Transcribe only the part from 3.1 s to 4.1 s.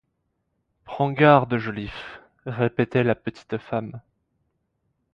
petite femme.